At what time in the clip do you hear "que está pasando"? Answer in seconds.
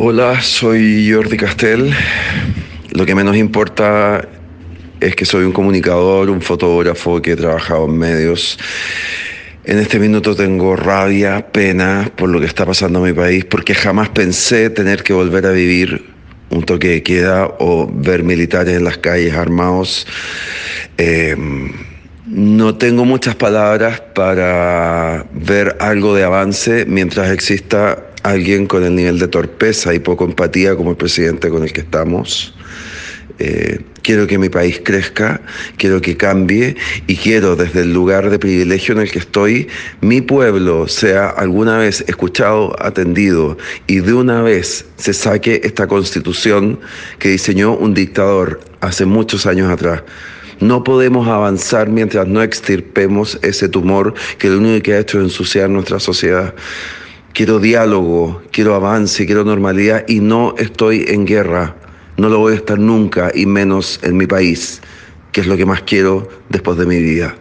12.38-13.00